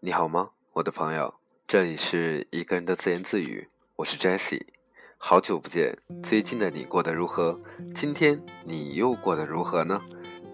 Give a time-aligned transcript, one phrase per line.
[0.00, 1.32] 你好吗，我的朋友？
[1.66, 4.60] 这里是一个人的自言自语，我是 Jessie。
[5.16, 7.58] 好久不见，最近的你过得如何？
[7.94, 9.98] 今天你又过得如何呢？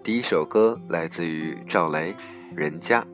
[0.04, 2.12] 第一首歌来自于赵雷，
[2.54, 3.04] 《人家》。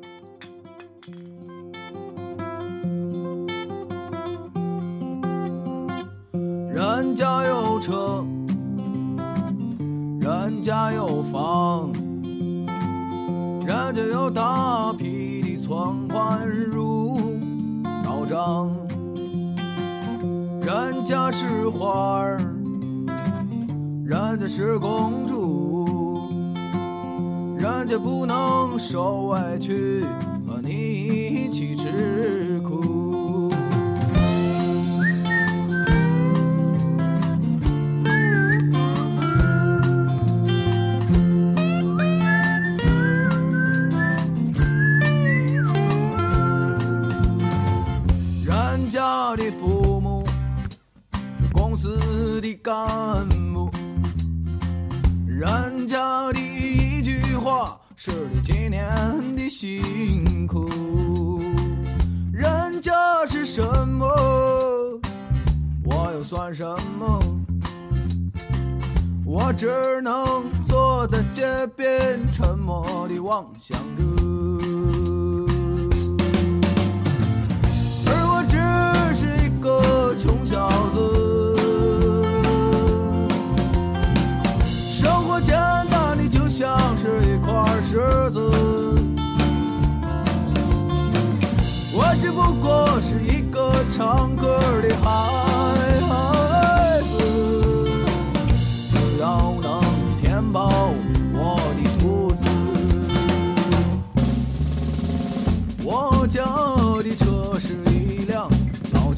[6.71, 8.23] 人家有车，
[10.21, 11.91] 人家有房，
[13.67, 15.18] 人家有大批
[15.69, 17.21] 狂欢如
[18.03, 18.75] 刀张，
[20.63, 22.39] 人家是花儿，
[24.03, 26.31] 人家是公主，
[27.59, 30.03] 人家不能受委屈，
[30.47, 32.58] 和你一起吃
[48.89, 50.25] 家的父母
[51.13, 53.71] 是公司的干部，
[55.27, 61.41] 人家的一句话是你几年的辛苦，
[62.33, 62.93] 人家
[63.27, 64.07] 是什么，
[65.85, 66.65] 我又算什
[66.99, 67.21] 么？
[69.25, 74.28] 我只能坐在街边，沉默地望向着。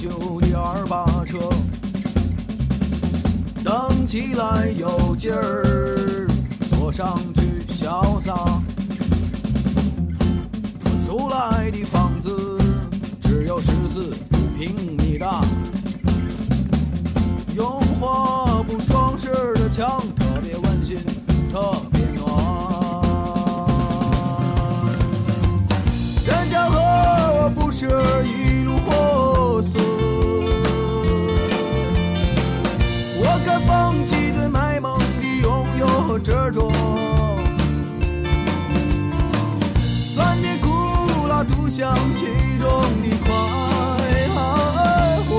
[0.00, 1.38] 老旧的二八车，
[3.62, 6.26] 蹬起来有劲儿，
[6.70, 8.34] 坐上去潇洒。
[11.06, 12.58] 租来的房子
[13.22, 14.14] 只有十四
[14.58, 15.42] 平米大，
[17.54, 20.96] 用花布装饰的墙特别温馨，
[21.52, 22.24] 特别暖。
[26.26, 27.86] 人家和我不是
[28.24, 28.39] 一
[41.80, 42.26] 辣独享其
[42.58, 42.68] 中
[43.02, 43.32] 的快
[45.26, 45.30] 活，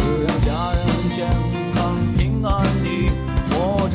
[0.00, 0.80] 只要家人
[1.14, 1.28] 健
[1.74, 1.76] 康
[2.16, 2.50] 平安
[2.82, 2.86] 地
[3.50, 3.52] 活
[3.90, 3.94] 着。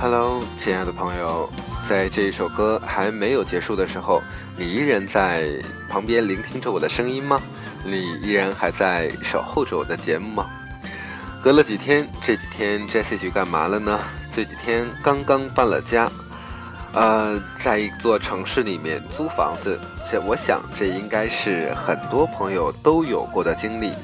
[0.00, 1.50] Hello，亲爱的朋友，
[1.86, 4.22] 在这一首歌还没有结束的时候，
[4.56, 5.46] 你依然在
[5.90, 7.38] 旁边聆听着我的声音吗？
[7.84, 10.46] 你依然还在守候着我的节目吗？
[11.48, 13.98] 隔了几天，这几天 Jessie 去干嘛了呢？
[14.36, 16.12] 这几天刚刚搬了家，
[16.92, 23.94] 呃，在一座城市里面租房子，这我想这应该是很多朋友都有过的经历。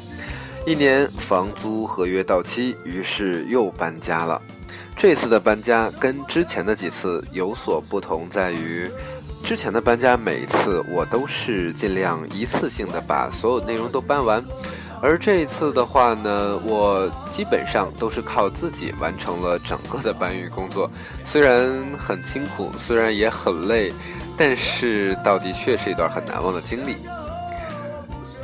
[0.64, 4.40] 一年房租合约到期，于是又搬家了。
[4.96, 8.90] 这次的搬家跟之前的几次有所不同，在于
[9.44, 14.42] 之前的搬家每一次我都是尽量一次性的把所有内容都搬完，
[15.04, 20.90] 而这一次的话呢，我基本上都是靠自己完成了整个的搬运工作。
[21.26, 23.92] 虽然很辛苦，虽然也很累，
[24.34, 26.96] 但是倒的确是一段很难忘的经历。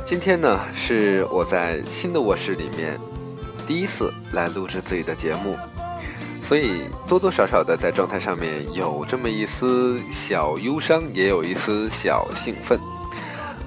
[0.05, 2.95] 今天呢，是我在新的卧室里面
[3.65, 5.57] 第一次来录制自己的节目。
[6.43, 12.79] 所以多多少少的在状态上面有这么一丝小忧伤，也有一丝小兴奋。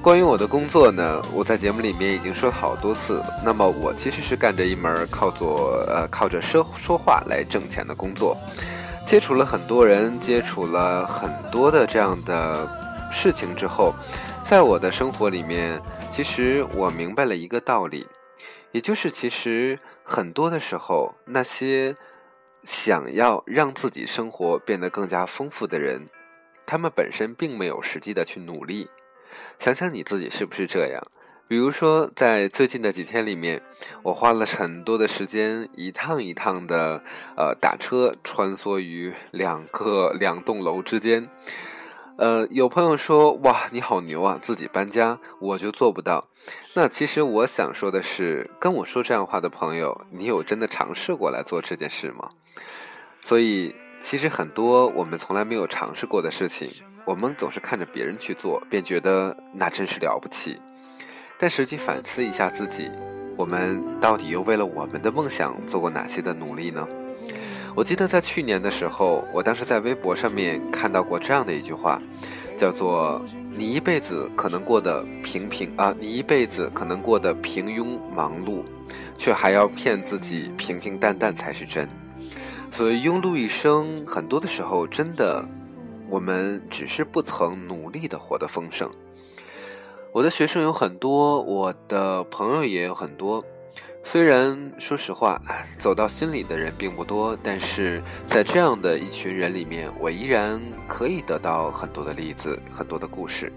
[0.05, 3.25] 关于我的工作呢，我在节目里面已经说了好多次。
[3.43, 8.37] 那么我其实是干着一门靠做呃靠着说说话来挣钱的工作，
[9.07, 12.69] 接触了很多人，接触了很多的这样的
[13.11, 13.95] 事情之后，
[14.43, 15.81] 在我的生活里面，
[16.11, 18.07] 其实我明白了一个道理，
[18.73, 21.97] 也就是其实很多的时候那些。
[22.67, 26.09] 想要让自己生活变得更加丰富的人，
[26.65, 28.89] 他们本身并没有实际的去努力。
[29.59, 31.03] 想想你自己是不是这样？
[31.47, 33.61] 比如说，在最近的几天里面，
[34.03, 37.03] 我花了很多的时间，一趟一趟的，
[37.37, 41.29] 呃，打车穿梭于两个两栋楼之间。
[42.17, 46.29] 呃，有朋友说：“哇，你好牛啊，自己搬家，我就做不到。”
[46.75, 52.31] 那其实我想说的是，跟我说这样话的朋友，你有真的尝试过来做这件事吗？
[53.21, 56.73] 所以，其实很多我们从来没有尝试过的事情，
[57.05, 60.61] 我们总是看着别人去做，便觉得那真是了不起。
[61.39, 62.91] 但实际反思一下自己，
[63.37, 66.87] 我们到底又为了我们的梦想做过哪些的努力呢？
[67.75, 72.01] 我记得在去年的时候，我当时在微博上面看到过这样的一句话，
[72.57, 78.63] 叫做“你一辈子可能过得平平啊，你一辈子可能过得平庸忙碌，
[79.19, 81.89] 却还要骗自己平平淡淡才是真。
[82.71, 85.45] 所谓庸碌一生，很多的时候真的，
[86.15, 88.89] 我们只是不曾努力的活得丰盛。
[90.13, 93.45] 我的学生有很多，我的朋友也有很多。
[94.05, 95.43] 虽然说实话，
[95.77, 103.53] 走到心里的人并不多，但是在这样的一群人里面，我依然可以得到很多的例子，很多的故事。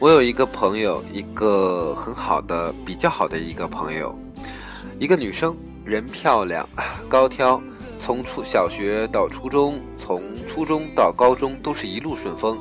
[0.00, 4.12] 我有一个朋友，一个很好的、比较好的一个朋友，
[4.98, 6.68] 一个女生，人漂亮，
[7.08, 7.62] 高挑，
[8.04, 12.58] 从初小学到初中，从初中到高中都是一路顺风，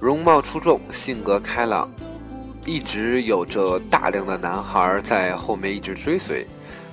[0.00, 1.92] 容貌出众，性格开朗。
[2.64, 6.46] 一直有着大量的男孩在后面一直追随，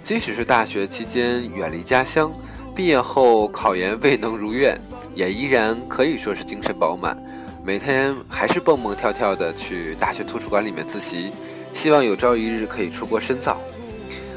[0.04, 2.30] 即使是大学期间远离家乡，
[2.76, 4.78] 毕业后考研未能如愿，
[5.14, 7.18] 也依然可以说是精神饱满，
[7.64, 11.32] 每天还是蹦蹦跳跳的去大学图书馆里面自习，
[11.74, 13.58] 希望有朝一日可以出国深造。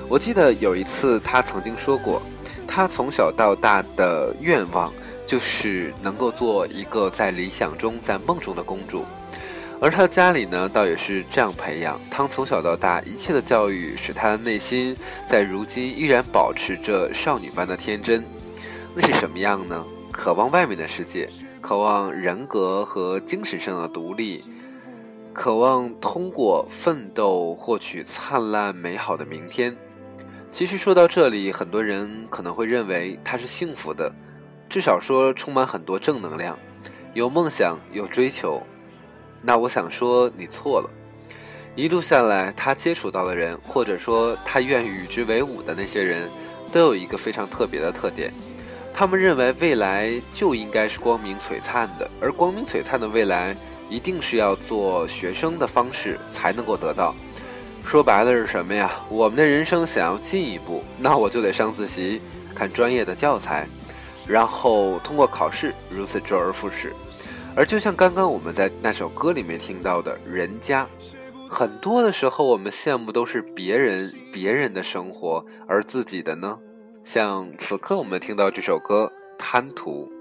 [0.09, 2.23] 我记得有一次他曾经说过，
[2.69, 4.93] 他从小到大的愿望
[5.27, 9.05] 就是能够做一个在理想中、在梦中的公主。
[9.81, 12.01] 而他的家里呢，倒也是这样培养。
[12.11, 18.25] 他从小到大，一切的教育使他的内心在如今依然保持着少女般的天真。
[18.95, 19.85] 那是什么样呢？
[20.11, 21.29] 渴望外面的世界，
[21.61, 24.43] 渴望人格和精神上的独立，
[25.33, 29.77] 渴望通过奋斗获取灿烂美好的明天。
[30.51, 34.13] 其实说到这里，很多人可能会认为他是幸福的，
[34.69, 36.59] 至少说充满很多正能量，
[37.15, 38.63] 有梦想，有追求。
[39.41, 40.91] 那我想说，你错了。
[41.77, 46.29] 一路下来，他接触到的人，或者说他愿与之为伍的那些人，
[46.73, 48.33] 都有一个非常特别的特点：
[48.93, 53.55] 他们认为未来就应该是光明璀璨的，而光明璀璨的未来，
[53.89, 57.15] 一定是要做学生的方式才能够得到。
[57.89, 59.01] 说白了是什么呀？
[59.09, 62.21] 我们的人生想要进一步，那我就得上自习，
[62.55, 63.67] 看专业的教材，
[64.27, 66.93] 然后通过考试，如此周而复始。
[67.57, 70.87] 而就像刚刚我们在那首歌里面听到的，人家
[71.49, 76.59] 很多的时候，我们羡慕都是别人别人的生活，而自己的呢？
[77.05, 80.13] 像此刻我们听到这首歌《贪图》，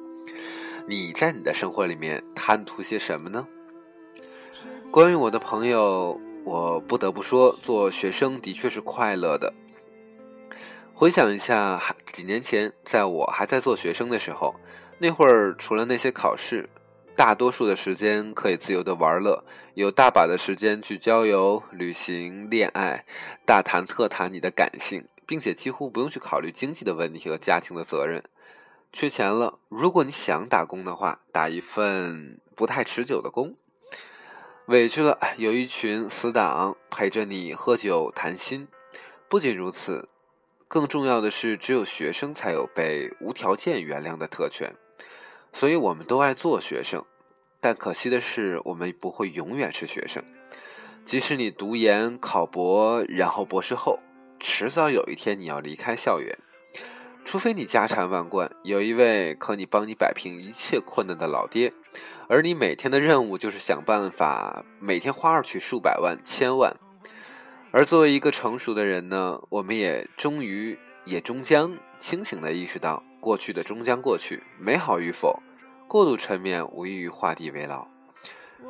[0.87, 3.45] 你在你的生活里面贪图些什么呢？
[4.89, 6.17] 关于我的朋友，
[6.47, 9.53] 我不得不说，做学生的确是快乐的。
[10.93, 14.55] 回想一下，几年前在我还在做学生的时候，
[14.97, 16.69] 那会儿除了那些考试。
[17.17, 23.03] 大多数的时间可以自由的玩乐，有大把的时间去郊游、旅行、恋爱，
[23.45, 28.23] 大谈特谈你的感性，并且几乎不用去考虑经济的问题和家庭的责任。
[28.93, 33.55] 缺钱了，如果你想打工的话，打一份不太持久的工。
[34.67, 38.67] 委屈了，有一群死党陪着你喝酒谈心。
[39.29, 40.09] 不仅如此，
[40.67, 44.75] 更重要的是，只有学生才有被无条件原谅的特权。
[45.53, 47.05] 所以我们都爱做学生，
[47.61, 50.21] 但可惜的是，我们不会永远是学生。
[51.05, 54.01] 即使你读研、考博，然后博士后，
[54.37, 56.37] 迟早有一天你要离开校园。
[57.23, 61.71] 除非你家产万贯，有一位可以帮你摆平一切困难的老爹，
[62.29, 66.75] 而你每天的任务就是想办法每天花出去数百万、千万。
[67.71, 75.41] 而作为一个成熟的人呢，我们也终于也终将清醒地意识到，过去的终将过去，美好与否。
[75.87, 77.87] 过度沉湎无异于画地为牢。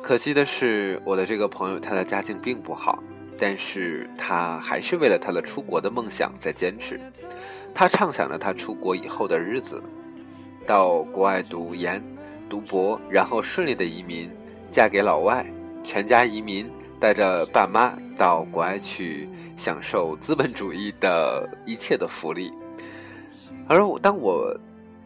[0.00, 3.02] 可惜的是，我的这个朋友他的家境并不好，
[3.36, 7.00] 但是他还是为了他的出国的梦想在坚持。
[7.74, 9.82] 他畅想着他出国以后的日子，
[10.64, 12.00] 到国外读研、
[12.48, 14.30] 读博，然后顺利的移民，
[14.70, 15.46] 嫁给老外，
[15.84, 22.52] 全家移民，带着爸妈到国外去享受资本主义的一切的福利。
[23.68, 24.56] 而当我。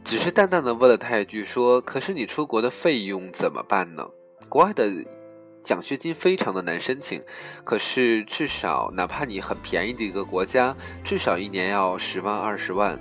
[0.05, 4.05] 只是淡淡的问了他一句：“说，可是你出国的费用怎么办呢？
[4.49, 4.91] 国外的
[5.63, 7.23] 奖学金非常的难申请，
[7.63, 12.99] 可是至少哪怕你很便宜的一个国家，至少一年要十万二十万。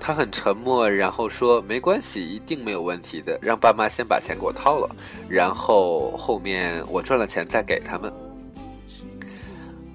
[0.00, 3.38] 他很沉默，然后说：“没关系，一定没有问题的。
[3.42, 4.96] 让爸妈先把钱给我掏了，
[5.28, 8.12] 然后后面我赚了钱再给他们。”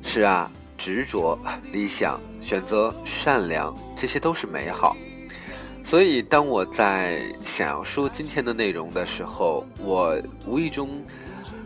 [0.04, 1.40] 是啊，执着、
[1.72, 4.96] 理想、选择、善良，这些都是美好。
[5.84, 10.90] 所以，当我在想要说今天的内容的时候，我无意中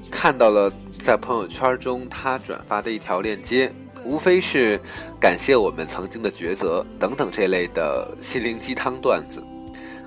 [0.09, 0.71] 看到了
[1.03, 3.71] 在朋友圈中他转发的一条链接，
[4.07, 4.79] 无非是
[5.19, 9.43] 感谢我们曾经的抉择等等这类的心灵鸡汤段子。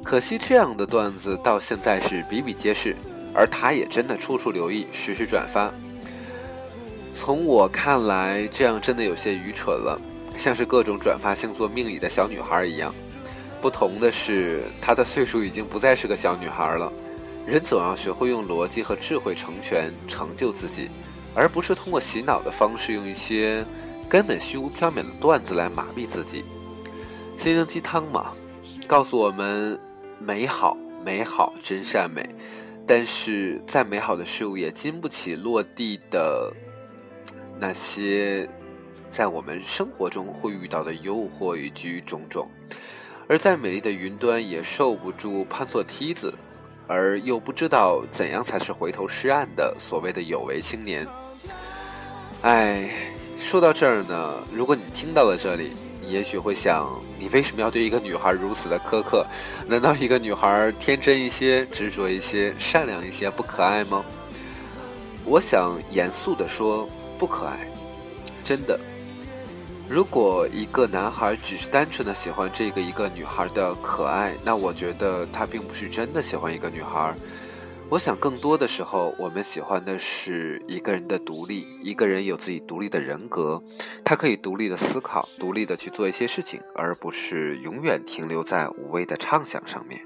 [0.02, 2.96] 可惜这样的段子到现在是比比皆是，
[3.34, 5.70] 而他也真的处处留意，时时转发。
[7.12, 10.00] 从我看来，这样真的有些愚蠢了，
[10.38, 12.94] 像是各种转发星座命理的小女孩一样。
[13.60, 16.90] 不同的是，她的岁数已经不再是个小女孩了。
[17.46, 20.88] 人总要学会用逻辑和智慧成全、成就自己，
[21.34, 23.62] 而不是通过洗脑的方式，用一些
[24.10, 26.44] 根本虚无缥缈的段子来麻痹自己。
[27.38, 28.32] 心灵鸡汤嘛，
[28.88, 29.78] 告诉我们
[30.18, 32.28] 美好，美好真善美。
[32.84, 36.52] 但是再美好的事物也经不起落地的
[37.56, 38.50] 那些
[39.08, 42.50] 在我们生活中会遇到的诱惑以及种种。
[43.28, 46.34] 而再美丽的云端也受不住攀错梯子，
[46.88, 51.06] 而又不知道怎样才是回头是岸的所谓的有为青年。
[52.42, 52.90] 哎，
[53.40, 59.26] 说到这儿呢，如果你听到了这里，你也许会想：你为什么要对一个女孩如此的苛刻？
[59.66, 64.04] 难道一个女孩天真一些、执着一些、善良一些不可爱吗？
[65.24, 67.66] 我想严肃地说，不可爱，
[68.44, 68.78] 真的。
[69.88, 77.12] 如果一个男孩只是单纯的喜欢这个一个女孩的可爱，那我觉得他并不是真的喜欢一个女孩。
[77.90, 83.60] 我想更多的时候，我们喜欢的是一个人的独立，一个人有自己独立的人格，
[84.04, 90.00] 他可以独立的思考，独立的去做一些事情，而不是永远停留在无谓的畅想上面。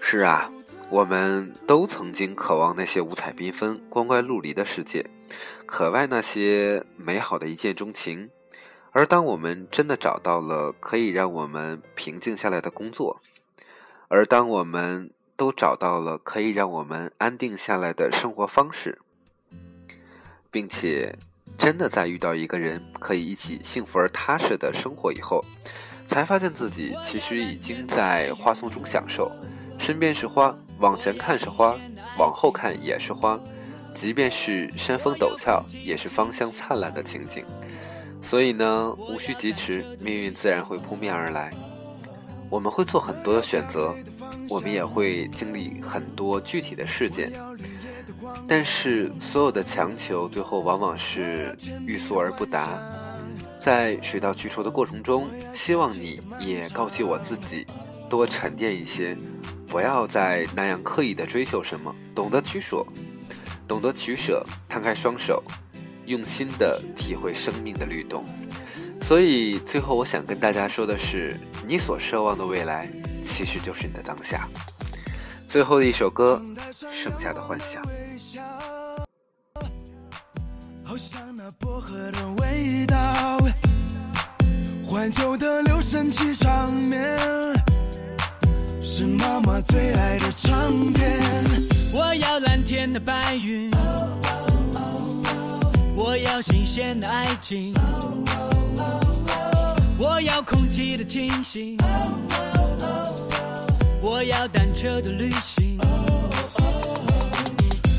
[0.00, 0.52] 是啊。
[0.90, 5.04] 我们都曾经渴望那些五彩缤纷、光怪陆离的世界，
[5.66, 8.30] 渴望那些美好的一见钟情。
[8.92, 13.20] 而当我们真的找到了可以让我们平静下来的工作，
[14.08, 18.98] 而当我们都找到了可以让我们安定下来的生活方式，
[20.50, 21.16] 并且
[21.56, 25.44] 真的在遇到一个人可以一起幸福而踏实的生活以后，
[26.08, 29.30] 才发现自己其实已经在花丛中享受，
[29.78, 30.54] 身边是花。
[30.80, 31.76] 往前看是花，
[32.18, 33.38] 往后看也是花，
[33.94, 37.44] 即便是山峰陡峭，也是芳香灿烂的情景。
[38.22, 41.52] 所以呢，无需疾驰，命运自然会扑面而来。
[42.48, 43.92] 我们会做很多的选择，
[44.48, 47.32] 我们也会经历很多具体的事件，
[48.46, 51.56] 但是所有的强求，最后往往是
[51.86, 52.78] 欲速而不达。
[53.60, 57.66] 在水到渠成的过程中，希望你也告诫我自己，
[58.08, 59.16] 多沉淀一些。
[59.66, 62.82] 不要再那样刻意的追求什么，懂得取舍，
[63.66, 65.42] 懂得取舍，摊开双手，
[66.06, 68.24] 用心的体会生命的律动。
[69.02, 72.88] 所以最后我想跟大家说的是，你所奢望的未来，
[73.38, 74.48] 其实就是你的当下。
[75.48, 76.42] 最后的一首歌，
[76.90, 77.80] 剩下的幻想。
[80.84, 83.38] 好像那薄荷的味道，
[84.84, 87.16] 怀旧的留声机上面。
[88.82, 91.20] 是妈妈最爱的唱片。
[91.94, 93.70] 我要蓝天的白云，
[95.94, 97.72] 我要新鲜的爱情，
[99.96, 101.76] 我要空气的清新，
[104.10, 105.78] 我要单车的旅行，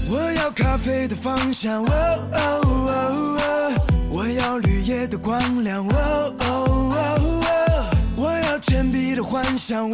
[0.10, 1.86] 我要咖啡的芳香，
[4.10, 5.88] 我要绿叶的光亮，
[8.18, 9.88] 我要铅笔的幻想。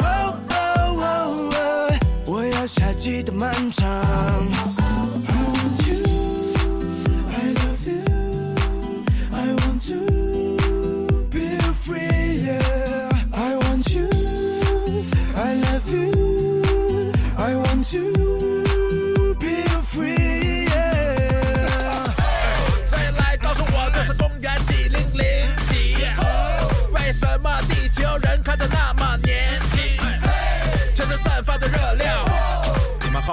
[2.26, 4.85] 我要夏季的漫长。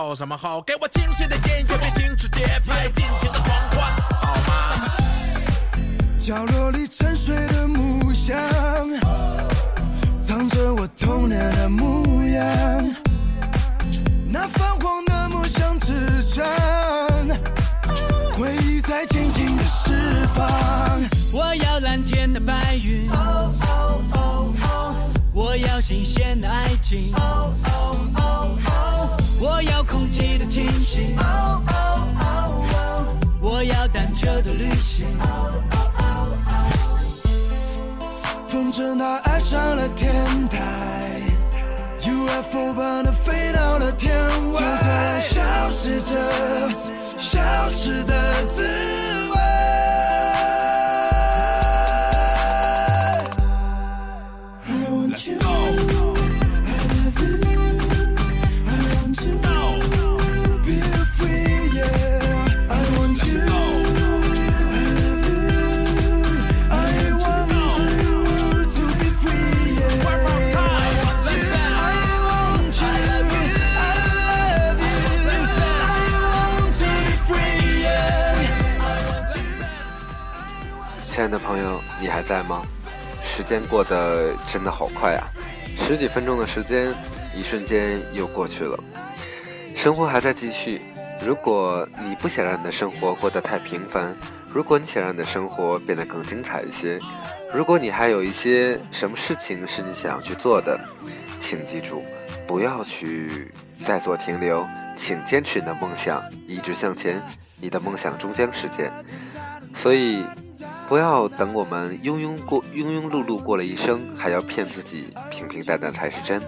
[0.04, 0.60] 好什么好？
[0.60, 4.52] 给我清醒的音乐，别停止节拍，尽情的狂欢，好吗？
[6.18, 8.36] 角落里沉睡的木箱，
[10.20, 12.94] 藏着我童年的模样。
[14.26, 16.44] 那泛黄的木箱纸张，
[18.36, 20.44] 回忆在静静的释放。
[21.32, 23.08] 我要蓝天的白云。
[25.80, 27.12] 新鲜的爱情。
[29.64, 31.16] 要空气的清新。
[31.18, 33.06] 哦哦哦哦，
[33.40, 35.06] 我要单车的旅行。
[35.20, 36.58] 哦哦哦哦，
[38.48, 40.12] 风筝它爱上了天
[40.48, 40.58] 台
[42.00, 44.14] ，UFO 般的飞到了天
[44.52, 46.18] 外，就在消失着，
[47.18, 47.40] 消
[47.70, 48.62] 失的滋
[82.32, 82.62] 在吗？
[83.22, 85.28] 时间过得真的好快啊！
[85.76, 86.90] 十几分钟的时间，
[87.36, 88.82] 一瞬间又过去了。
[89.76, 90.80] 生活还在继续。
[91.22, 94.16] 如果你不想让你的生活过得太平凡，
[94.50, 96.98] 如果你想让你的生活变得更精彩一些，
[97.52, 100.80] 如果你还有一些什么事情是你想要去做的，
[101.38, 102.02] 请记住，
[102.46, 103.52] 不要去
[103.84, 107.20] 再做停留，请坚持你的梦想，一直向前，
[107.60, 108.90] 你的梦想终将实现。
[109.74, 110.24] 所以，
[110.88, 116.40] 不要等我们庸庸过庸庸碌碌过了一生，还要骗自己平平淡淡才是真。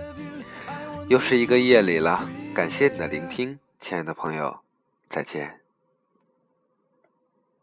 [1.08, 4.60] 又是一个夜里了，感谢你的聆听，亲爱的朋友，
[5.08, 5.63] 再见。